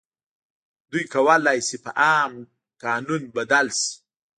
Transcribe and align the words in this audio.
دوی 0.91 1.05
کولای 1.13 1.59
شي 1.67 1.77
په 1.83 1.91
عام 2.05 2.33
قانون 2.83 3.21
بدل 3.35 3.67
شي. 3.79 3.91